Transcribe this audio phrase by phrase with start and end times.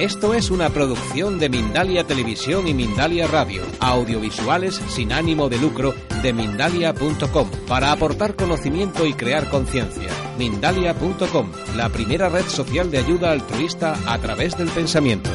[0.00, 5.92] Esto es una producción de Mindalia Televisión y Mindalia Radio, audiovisuales sin ánimo de lucro
[6.22, 10.08] de mindalia.com, para aportar conocimiento y crear conciencia.
[10.38, 15.28] Mindalia.com, la primera red social de ayuda altruista a través del pensamiento.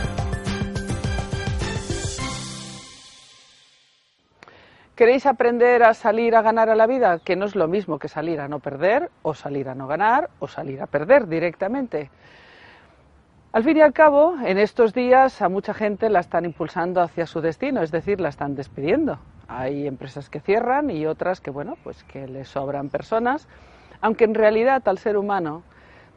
[4.96, 7.20] ¿Queréis aprender a salir a ganar a la vida?
[7.20, 10.32] Que no es lo mismo que salir a no perder, o salir a no ganar,
[10.40, 12.10] o salir a perder directamente.
[13.56, 17.26] Al fin y al cabo, en estos días a mucha gente la están impulsando hacia
[17.26, 19.18] su destino, es decir, la están despidiendo.
[19.48, 23.48] Hay empresas que cierran y otras que, bueno, pues que le sobran personas,
[24.02, 25.64] aunque en realidad al ser humano,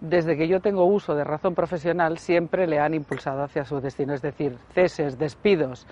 [0.00, 4.14] desde que yo tengo uso de razón profesional, siempre le han impulsado hacia su destino,
[4.14, 5.86] es decir, ceses, despidos,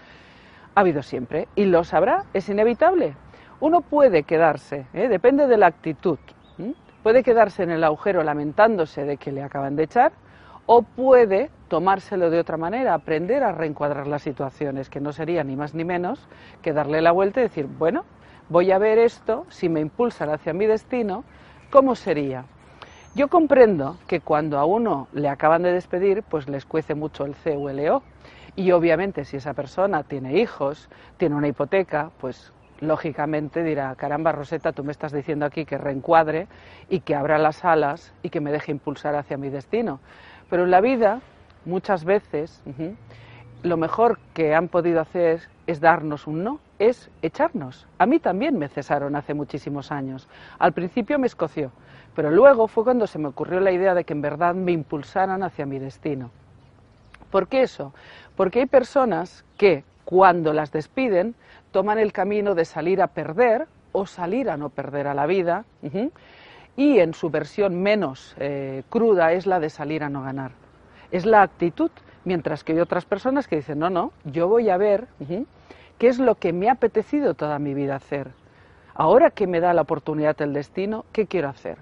[0.75, 3.15] ha habido siempre y lo sabrá, es inevitable.
[3.61, 5.07] Uno puede quedarse, ¿eh?
[5.07, 6.19] depende de la actitud,
[7.05, 10.11] puede quedarse en el agujero lamentándose de que le acaban de echar
[10.67, 15.57] o puede tomárselo de otra manera, aprender a reencuadrar las situaciones, que no sería ni
[15.57, 16.29] más ni menos
[16.63, 18.05] que darle la vuelta y decir, bueno,
[18.49, 21.25] voy a ver esto, si me impulsan hacia mi destino,
[21.71, 22.45] ¿cómo sería?
[23.15, 27.35] Yo comprendo que cuando a uno le acaban de despedir, pues les cuece mucho el
[27.35, 28.03] C O.
[28.55, 34.73] Y obviamente si esa persona tiene hijos, tiene una hipoteca, pues lógicamente dirá, caramba Roseta,
[34.73, 36.47] tú me estás diciendo aquí que reencuadre
[36.91, 39.99] y que abra las alas y que me deje impulsar hacia mi destino.
[40.51, 41.21] Pero en la vida,
[41.65, 42.63] muchas veces,
[43.63, 47.87] lo mejor que han podido hacer es darnos un no, es echarnos.
[47.99, 50.29] A mí también me cesaron hace muchísimos años.
[50.59, 51.73] Al principio me escoció,
[52.15, 55.43] pero luego fue cuando se me ocurrió la idea de que en verdad me impulsaran
[55.43, 56.31] hacia mi destino.
[57.31, 57.93] ¿Por qué eso?
[58.37, 61.35] Porque hay personas que cuando las despiden
[61.73, 65.65] toman el camino de salir a perder o salir a no perder a la vida
[66.77, 70.53] y en su versión menos eh, cruda es la de salir a no ganar.
[71.11, 71.91] Es la actitud,
[72.25, 75.07] mientras que hay otras personas que dicen, no, no, yo voy a ver
[75.99, 78.33] qué es lo que me ha apetecido toda mi vida hacer.
[78.95, 81.79] Ahora que me da la oportunidad el destino, ¿qué quiero hacer?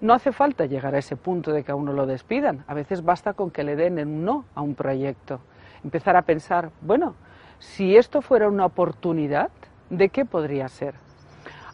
[0.00, 2.64] No hace falta llegar a ese punto de que a uno lo despidan.
[2.66, 5.40] A veces basta con que le den un no a un proyecto.
[5.84, 7.14] Empezar a pensar, bueno,
[7.58, 9.50] si esto fuera una oportunidad,
[9.90, 10.94] ¿de qué podría ser?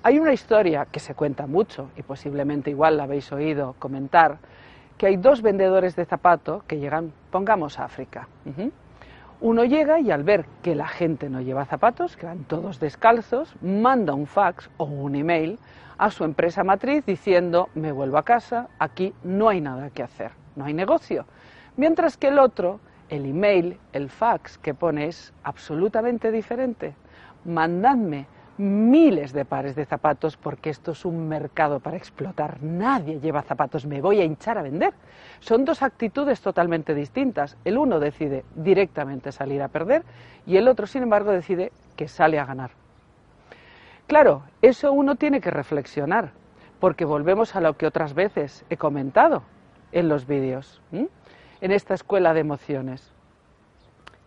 [0.06, 4.38] Hay una historia que se cuenta mucho y posiblemente igual la habéis oído comentar,
[4.96, 8.28] que hay dos vendedores de zapatos que llegan, pongamos, a África.
[9.40, 13.56] Uno llega y al ver que la gente no lleva zapatos, que van todos descalzos,
[13.60, 15.58] manda un fax o un email
[15.98, 20.30] a su empresa matriz diciendo me vuelvo a casa, aquí no hay nada que hacer,
[20.54, 21.26] no hay negocio.
[21.76, 22.78] Mientras que el otro,
[23.08, 26.94] el email, el fax que pone es absolutamente diferente.
[27.44, 28.28] Mandadme
[28.58, 32.62] miles de pares de zapatos porque esto es un mercado para explotar.
[32.62, 34.94] Nadie lleva zapatos, me voy a hinchar a vender.
[35.40, 37.56] Son dos actitudes totalmente distintas.
[37.64, 40.02] El uno decide directamente salir a perder
[40.46, 42.70] y el otro, sin embargo, decide que sale a ganar.
[44.06, 46.30] Claro, eso uno tiene que reflexionar,
[46.78, 49.42] porque volvemos a lo que otras veces he comentado
[49.90, 53.15] en los vídeos, en esta escuela de emociones.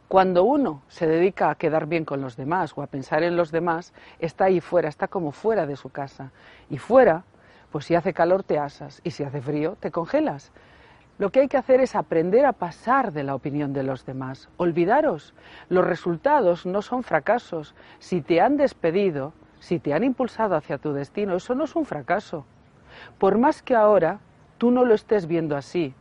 [0.09, 3.51] Cuando uno se dedica a quedar bien con los demás o a pensar en los
[3.51, 6.31] demás, está ahí fuera, está como fuera de su casa.
[6.67, 7.25] Y fuera,
[7.71, 10.51] pues si hace calor te asas y si hace frío te congelas.
[11.19, 14.49] Lo que hay que hacer es aprender a pasar de la opinión de los demás.
[14.57, 15.35] Olvidaros,
[15.69, 17.75] los resultados no son fracasos.
[17.99, 21.85] Si te han despedido, si te han impulsado hacia tu destino, eso no es un
[21.85, 22.45] fracaso.
[23.19, 24.21] Por más que ahora
[24.57, 25.93] tú no lo estés viendo así,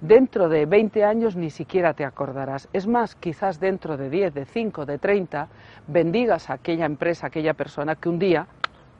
[0.00, 2.68] dentro de 20 años ni siquiera te acordarás.
[2.72, 5.48] Es más, quizás dentro de 10, de 5, de 30,
[5.86, 8.46] bendigas a aquella empresa, aquella persona que un día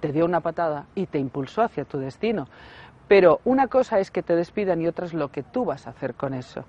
[0.00, 2.46] te dio una patada y te impulsó hacia tu destino.
[3.08, 5.90] Pero una cosa es que te despidan y otra es lo que tú vas a
[5.90, 6.64] hacer con eso.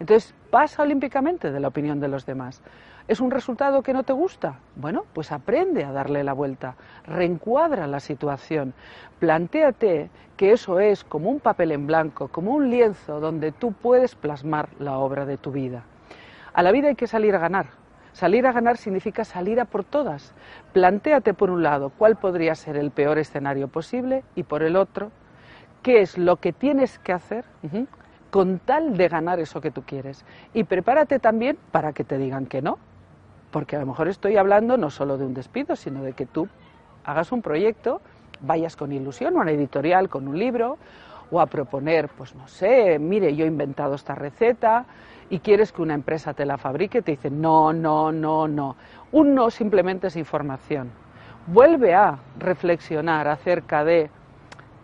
[0.00, 2.62] Entonces, pasa olímpicamente de la opinión de los demás.
[3.06, 4.58] ¿Es un resultado que no te gusta?
[4.76, 6.74] Bueno, pues aprende a darle la vuelta,
[7.06, 8.72] reencuadra la situación,
[9.18, 14.14] plantéate que eso es como un papel en blanco, como un lienzo donde tú puedes
[14.14, 15.82] plasmar la obra de tu vida.
[16.54, 17.66] A la vida hay que salir a ganar.
[18.12, 20.32] Salir a ganar significa salir a por todas.
[20.72, 25.10] Plantéate por un lado cuál podría ser el peor escenario posible y por el otro
[25.82, 27.44] qué es lo que tienes que hacer
[28.30, 30.24] con tal de ganar eso que tú quieres.
[30.54, 32.78] Y prepárate también para que te digan que no,
[33.50, 36.48] porque a lo mejor estoy hablando no solo de un despido, sino de que tú
[37.04, 38.00] hagas un proyecto,
[38.40, 40.78] vayas con ilusión a una editorial, con un libro,
[41.30, 44.84] o a proponer, pues no sé, mire, yo he inventado esta receta
[45.28, 48.76] y quieres que una empresa te la fabrique, te dice no, no, no, no.
[49.12, 50.90] Un no simplemente es información.
[51.46, 54.10] Vuelve a reflexionar acerca de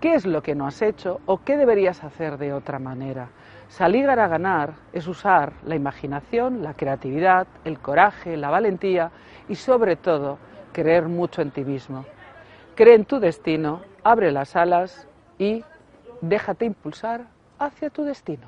[0.00, 3.28] qué es lo que no has hecho o qué deberías hacer de otra manera.
[3.68, 9.10] Salir a ganar es usar la imaginación, la creatividad, el coraje, la valentía
[9.48, 10.38] y sobre todo
[10.72, 12.04] creer mucho en ti mismo.
[12.74, 15.08] Cree en tu destino, abre las alas
[15.38, 15.64] y
[16.20, 17.22] déjate impulsar
[17.58, 18.46] hacia tu destino.